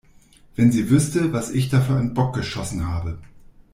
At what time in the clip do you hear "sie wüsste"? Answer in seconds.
0.71-1.31